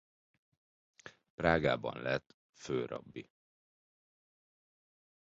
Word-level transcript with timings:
Prágában 1.35 2.01
lett 2.01 2.35
főrabbi. 2.53 3.29